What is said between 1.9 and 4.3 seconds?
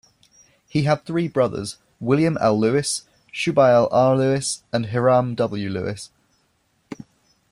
William L. Lewis, Shubael R.